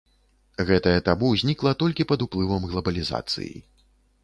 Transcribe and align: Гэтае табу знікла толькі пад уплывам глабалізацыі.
Гэтае 0.69 0.93
табу 1.09 1.29
знікла 1.41 1.75
толькі 1.83 2.09
пад 2.13 2.25
уплывам 2.27 2.67
глабалізацыі. 2.75 3.53